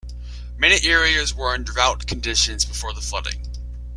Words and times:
Many 0.57 0.79
areas 0.89 1.35
were 1.35 1.53
in 1.53 1.63
drought 1.63 2.07
conditions 2.07 2.65
before 2.65 2.91
the 2.91 3.01
flooding. 3.01 3.45